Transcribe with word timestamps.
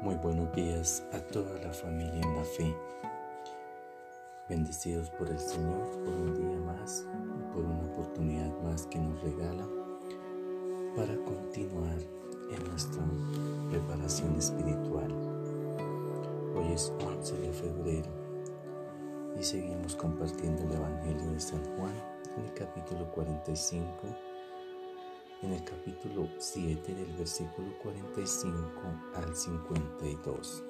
muy 0.00 0.14
buenos 0.14 0.50
días 0.54 1.04
a 1.12 1.18
toda 1.18 1.52
la 1.60 1.70
familia 1.70 2.18
en 2.22 2.34
la 2.34 2.44
fe. 2.44 2.74
Bendecidos 4.48 5.10
por 5.10 5.28
el 5.28 5.38
Señor 5.38 5.86
por 6.02 6.14
un 6.14 6.34
día 6.34 6.58
más 6.60 7.04
y 7.38 7.52
por 7.52 7.62
una 7.62 7.82
oportunidad 7.92 8.50
más 8.62 8.86
que 8.86 8.98
nos 8.98 9.20
regala 9.20 9.68
para 10.96 11.14
continuar 11.26 11.98
en 12.50 12.70
nuestra 12.70 13.02
preparación 13.68 14.34
espiritual. 14.36 15.12
Hoy 16.56 16.72
es 16.72 16.90
11 17.04 17.36
de 17.40 17.52
febrero 17.52 18.10
y 19.38 19.42
seguimos 19.42 19.94
compartiendo 19.94 20.62
el 20.62 20.72
Evangelio 20.72 21.32
de 21.32 21.40
San 21.40 21.62
Juan 21.76 21.94
en 22.38 22.44
el 22.46 22.54
capítulo 22.54 23.10
45 23.12 23.84
en 25.42 25.52
el 25.52 25.62
capítulo 25.62 26.26
7 26.38 26.94
del 26.94 27.12
versículo 27.16 27.68
45 27.82 28.62
al 29.14 29.36
52. 29.36 30.64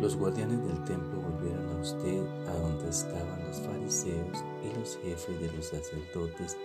Los 0.00 0.16
guardianes 0.16 0.60
del 0.66 0.82
templo 0.84 1.20
volvieron 1.20 1.68
a 1.68 1.80
usted 1.80 2.26
a 2.48 2.54
donde 2.54 2.88
estaban 2.88 3.46
los 3.46 3.60
fariseos 3.60 4.44
y 4.62 4.78
los 4.78 4.98
jefes 4.98 5.40
de 5.40 5.52
los 5.52 5.66
sacerdotes 5.66 6.58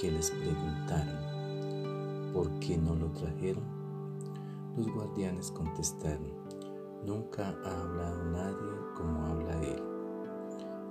que 0.00 0.10
les 0.10 0.30
preguntaron, 0.30 2.32
¿por 2.32 2.50
qué 2.58 2.76
no 2.76 2.96
lo 2.96 3.10
trajeron? 3.12 3.64
Los 4.76 4.88
guardianes 4.88 5.52
contestaron, 5.52 6.32
nunca 7.04 7.56
ha 7.64 7.82
hablado 7.82 8.24
nadie 8.24 8.72
como 8.96 9.26
habla 9.26 9.62
él. 9.62 9.82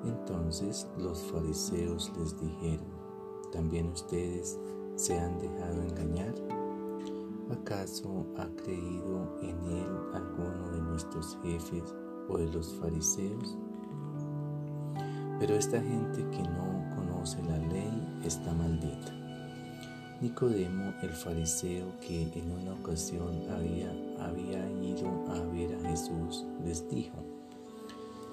Entonces 0.05 0.87
los 0.97 1.21
fariseos 1.23 2.11
les 2.17 2.39
dijeron, 2.39 3.04
¿También 3.55 3.87
ustedes 3.87 4.59
se 4.97 5.17
han 5.17 5.39
dejado 5.39 5.81
engañar? 5.81 6.35
¿Acaso 7.49 8.25
ha 8.37 8.47
creído 8.61 9.39
en 9.41 9.57
él 9.63 9.87
alguno 10.13 10.71
de 10.71 10.81
nuestros 10.81 11.37
jefes 11.41 11.95
o 12.27 12.37
de 12.37 12.51
los 12.51 12.75
fariseos? 12.75 13.57
Pero 15.39 15.55
esta 15.55 15.81
gente 15.81 16.27
que 16.31 16.43
no 16.43 16.95
conoce 16.97 17.41
la 17.43 17.57
ley 17.57 18.19
está 18.25 18.53
maldita. 18.53 19.13
Nicodemo, 20.19 20.93
el 21.01 21.11
fariseo 21.11 21.97
que 22.01 22.23
en 22.23 22.51
una 22.51 22.73
ocasión 22.73 23.41
había, 23.49 23.89
había 24.19 24.69
ido 24.83 25.07
a 25.29 25.39
ver 25.53 25.75
a 25.75 25.89
Jesús, 25.89 26.45
les 26.65 26.89
dijo, 26.89 27.23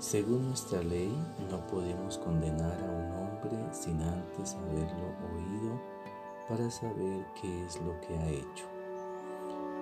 según 0.03 0.49
nuestra 0.49 0.83
ley 0.83 1.17
no 1.49 1.65
podemos 1.69 2.19
condenar 2.19 2.77
a 2.83 2.91
un 2.91 3.13
hombre 3.23 3.57
sin 3.73 4.03
antes 4.03 4.55
haberlo 4.55 5.15
oído 5.33 5.81
para 6.49 6.69
saber 6.73 7.25
qué 7.41 7.65
es 7.65 7.81
lo 7.83 7.99
que 8.01 8.19
ha 8.19 8.31
hecho. 8.31 8.67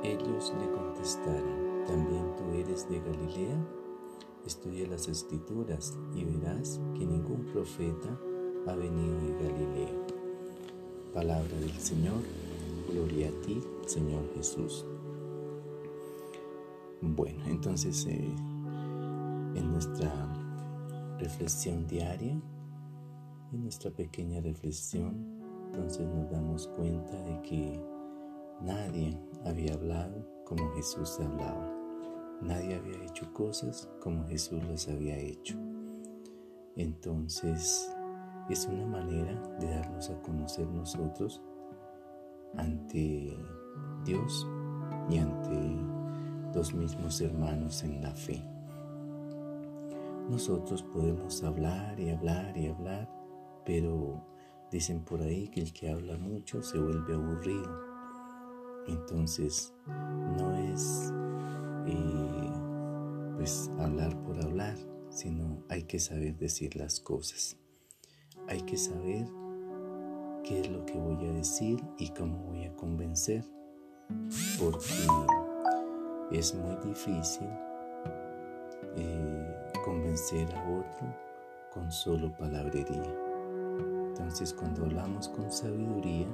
Ellos 0.05 0.53
le 0.61 0.71
contestaron, 0.73 1.87
¿también 1.87 2.37
tú 2.37 2.53
eres 2.53 2.87
de 2.91 3.01
Galilea? 3.01 3.57
Estudia 4.45 4.87
las 4.89 5.09
escrituras 5.09 5.99
y 6.15 6.25
verás 6.25 6.79
que 6.99 7.07
ningún 7.07 7.47
profeta 7.47 8.11
ha 8.67 8.75
venido 8.75 9.19
de 9.21 9.33
Galilea. 9.43 10.07
Palabra 11.15 11.57
del 11.61 11.79
Señor, 11.79 12.21
gloria 12.93 13.31
a 13.31 13.41
ti, 13.41 13.65
Señor 13.87 14.23
Jesús. 14.35 14.85
Bueno, 17.01 17.43
entonces 17.47 18.05
eh, 18.05 18.35
en 19.55 19.73
nuestra 19.73 20.11
reflexión 21.19 21.87
diaria, 21.87 22.41
en 23.53 23.63
nuestra 23.63 23.91
pequeña 23.91 24.41
reflexión, 24.41 25.41
entonces 25.67 26.07
nos 26.09 26.31
damos 26.31 26.69
cuenta 26.69 27.21
de 27.23 27.41
que 27.43 27.85
nadie 28.61 29.19
había 29.45 29.75
hablado 29.75 30.27
como 30.45 30.73
Jesús 30.75 31.19
hablaba. 31.21 31.77
Nadie 32.43 32.77
había 32.77 33.05
hecho 33.05 33.33
cosas 33.33 33.89
como 34.01 34.27
Jesús 34.27 34.63
las 34.65 34.89
había 34.89 35.17
hecho. 35.17 35.57
Entonces 36.77 37.95
es 38.49 38.67
una 38.67 38.87
manera 38.87 39.41
de 39.61 39.69
darnos 39.69 40.11
a 40.11 40.21
conocer 40.23 40.67
nosotros 40.67 41.43
ante 42.57 43.37
Dios 44.05 44.47
y 45.09 45.19
ante 45.19 45.77
los 46.55 46.75
mismos 46.75 47.21
hermanos 47.21 47.85
en 47.85 48.03
la 48.03 48.11
fe. 48.11 48.43
Nosotros 50.31 50.85
podemos 50.85 51.43
hablar 51.43 51.99
y 51.99 52.11
hablar 52.11 52.57
y 52.57 52.69
hablar, 52.69 53.11
pero 53.65 54.25
dicen 54.71 55.05
por 55.05 55.21
ahí 55.23 55.49
que 55.49 55.61
el 55.61 55.73
que 55.73 55.91
habla 55.91 56.17
mucho 56.17 56.63
se 56.63 56.79
vuelve 56.79 57.15
aburrido. 57.15 57.69
Entonces, 58.87 59.75
no 59.89 60.55
es 60.55 61.13
eh, 61.87 62.53
pues 63.37 63.73
hablar 63.81 64.17
por 64.23 64.41
hablar, 64.41 64.77
sino 65.09 65.65
hay 65.69 65.83
que 65.83 65.99
saber 65.99 66.37
decir 66.39 66.77
las 66.77 67.01
cosas. 67.01 67.57
Hay 68.47 68.61
que 68.61 68.77
saber 68.77 69.27
qué 70.45 70.61
es 70.61 70.71
lo 70.71 70.87
que 70.87 70.97
voy 70.97 71.27
a 71.27 71.33
decir 71.33 71.83
y 71.99 72.09
cómo 72.11 72.39
voy 72.45 72.67
a 72.67 72.77
convencer, 72.77 73.45
porque 74.61 74.87
es 76.31 76.55
muy 76.55 76.77
difícil 76.85 77.49
eh, 78.97 79.40
convencer 79.83 80.53
a 80.55 80.63
otro 80.71 81.15
con 81.73 81.91
solo 81.91 82.33
palabrería. 82.37 83.15
Entonces 84.09 84.53
cuando 84.53 84.85
hablamos 84.85 85.29
con 85.29 85.51
sabiduría 85.51 86.27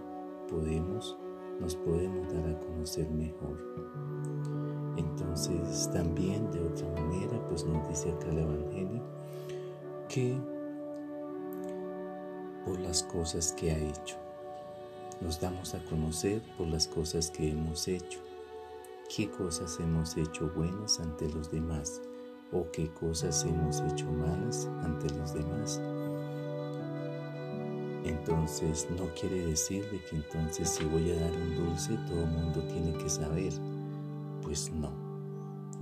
podemos, 0.48 1.16
nos 1.60 1.74
podemos 1.76 2.32
dar 2.32 2.48
a 2.48 2.58
conocer 2.60 3.08
mejor. 3.10 3.58
Entonces 4.96 5.90
también 5.92 6.50
de 6.50 6.60
otra 6.60 6.88
manera 6.88 7.40
pues 7.48 7.64
nos 7.64 7.86
dice 7.88 8.10
acá 8.10 8.28
el 8.28 8.38
Evangelio 8.38 9.02
que 10.08 10.36
por 12.64 12.80
las 12.80 13.02
cosas 13.04 13.52
que 13.52 13.70
ha 13.70 13.78
hecho. 13.78 14.16
Nos 15.20 15.40
damos 15.40 15.74
a 15.74 15.82
conocer 15.84 16.42
por 16.58 16.66
las 16.66 16.86
cosas 16.86 17.30
que 17.30 17.50
hemos 17.50 17.88
hecho. 17.88 18.20
¿Qué 19.14 19.30
cosas 19.30 19.78
hemos 19.80 20.16
hecho 20.16 20.50
buenas 20.54 20.98
ante 21.00 21.28
los 21.28 21.50
demás? 21.50 22.02
O 22.52 22.70
qué 22.72 22.88
cosas 22.88 23.44
hemos 23.44 23.80
hecho 23.80 24.10
malas 24.10 24.68
ante 24.82 25.12
los 25.14 25.34
demás. 25.34 25.80
Entonces 28.04 28.88
no 28.96 29.06
quiere 29.20 29.46
decir 29.46 29.84
de 29.90 30.00
que 30.04 30.16
entonces 30.16 30.68
si 30.68 30.84
voy 30.84 31.10
a 31.10 31.20
dar 31.20 31.32
un 31.32 31.56
dulce 31.56 31.96
todo 32.08 32.22
el 32.22 32.30
mundo 32.30 32.62
tiene 32.68 32.92
que 32.92 33.08
saber. 33.08 33.52
Pues 34.42 34.72
no, 34.72 34.92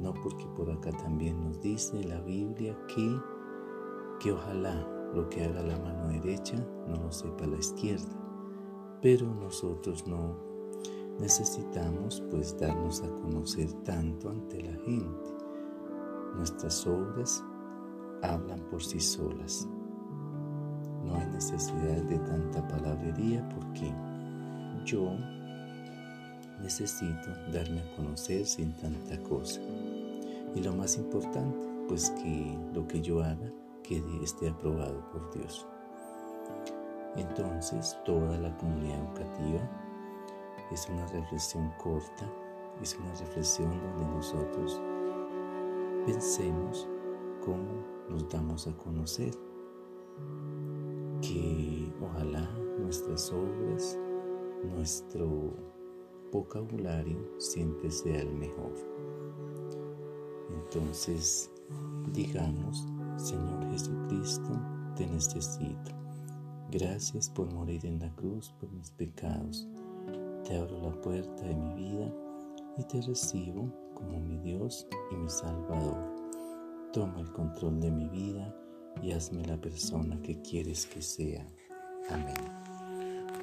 no 0.00 0.14
porque 0.14 0.46
por 0.56 0.70
acá 0.70 0.90
también 0.92 1.38
nos 1.44 1.60
dice 1.60 2.02
la 2.02 2.20
Biblia 2.22 2.74
que, 2.88 3.20
que 4.20 4.32
ojalá 4.32 4.88
lo 5.14 5.28
que 5.28 5.44
haga 5.44 5.62
la 5.62 5.78
mano 5.78 6.08
derecha 6.08 6.56
no 6.88 6.96
lo 6.96 7.12
sepa 7.12 7.46
la 7.46 7.58
izquierda. 7.58 8.08
Pero 9.02 9.26
nosotros 9.26 10.06
no 10.06 10.38
necesitamos 11.20 12.22
pues 12.30 12.58
darnos 12.58 13.02
a 13.02 13.08
conocer 13.16 13.70
tanto 13.84 14.30
ante 14.30 14.62
la 14.62 14.72
gente 14.84 15.33
Nuestras 16.36 16.86
obras 16.86 17.42
hablan 18.22 18.60
por 18.70 18.82
sí 18.82 19.00
solas. 19.00 19.68
No 21.04 21.16
hay 21.16 21.26
necesidad 21.26 22.02
de 22.02 22.18
tanta 22.18 22.66
palabrería 22.66 23.46
porque 23.50 23.92
yo 24.84 25.16
necesito 26.60 27.30
darme 27.52 27.80
a 27.80 27.96
conocer 27.96 28.46
sin 28.46 28.72
tanta 28.78 29.18
cosa. 29.22 29.60
Y 30.54 30.62
lo 30.62 30.72
más 30.74 30.96
importante, 30.96 31.58
pues 31.88 32.10
que 32.10 32.58
lo 32.72 32.86
que 32.88 33.00
yo 33.00 33.22
haga 33.22 33.52
quede 33.82 34.22
esté 34.22 34.48
aprobado 34.48 35.04
por 35.10 35.32
Dios. 35.34 35.66
Entonces, 37.16 37.96
toda 38.04 38.36
la 38.38 38.56
comunidad 38.56 38.98
educativa 38.98 39.60
es 40.72 40.88
una 40.88 41.06
reflexión 41.06 41.70
corta, 41.82 42.26
es 42.82 42.96
una 42.98 43.14
reflexión 43.14 43.70
donde 43.70 44.16
nosotros 44.16 44.80
pensemos 46.06 46.88
cómo 47.44 47.84
nos 48.08 48.28
damos 48.28 48.66
a 48.66 48.76
conocer, 48.76 49.32
que 51.20 51.92
ojalá 52.02 52.48
nuestras 52.78 53.32
obras, 53.32 53.98
nuestro 54.62 55.54
vocabulario 56.30 57.18
siempre 57.38 57.90
sea 57.90 58.20
el 58.20 58.32
mejor. 58.34 58.72
Entonces, 60.50 61.50
digamos, 62.12 62.86
Señor 63.16 63.70
Jesucristo, 63.70 64.50
te 64.96 65.06
necesito. 65.06 65.92
Gracias 66.70 67.30
por 67.30 67.52
morir 67.52 67.86
en 67.86 68.00
la 68.00 68.14
cruz 68.16 68.52
por 68.60 68.70
mis 68.72 68.90
pecados. 68.90 69.66
Te 70.44 70.56
abro 70.58 70.80
la 70.82 71.00
puerta 71.00 71.44
de 71.44 71.54
mi 71.54 71.74
vida 71.74 72.12
y 72.76 72.84
te 72.84 73.00
recibo 73.00 73.83
como 73.94 74.20
mi 74.20 74.38
Dios 74.38 74.86
y 75.10 75.16
mi 75.16 75.28
Salvador. 75.28 75.96
Toma 76.92 77.20
el 77.20 77.32
control 77.32 77.80
de 77.80 77.90
mi 77.90 78.08
vida 78.08 78.54
y 79.02 79.12
hazme 79.12 79.44
la 79.44 79.56
persona 79.56 80.20
que 80.22 80.40
quieres 80.42 80.86
que 80.86 81.02
sea. 81.02 81.46
Amén. 82.10 82.34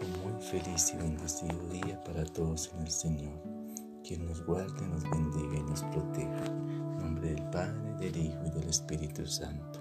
Un 0.01 0.31
muy 0.31 0.41
feliz 0.41 0.93
y 0.93 0.97
bendecido 0.97 1.57
día 1.69 2.03
para 2.03 2.23
todos 2.25 2.71
en 2.73 2.81
el 2.81 2.91
Señor. 2.91 3.41
quien 4.03 4.25
nos 4.25 4.43
guarde, 4.45 4.87
nos 4.87 5.03
bendiga 5.09 5.57
y 5.57 5.63
nos 5.63 5.83
proteja. 5.83 6.45
En 6.45 6.97
nombre 6.97 7.33
del 7.33 7.49
Padre, 7.49 7.93
del 7.99 8.17
Hijo 8.17 8.39
y 8.45 8.49
del 8.49 8.69
Espíritu 8.69 9.25
Santo. 9.25 9.80